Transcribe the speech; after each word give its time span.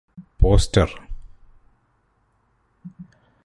poster 0.39 0.95